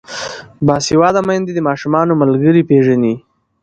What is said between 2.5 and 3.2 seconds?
پیژني.